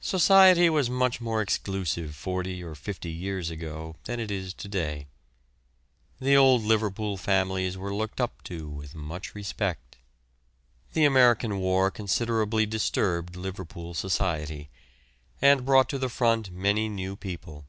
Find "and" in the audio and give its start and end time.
15.42-15.64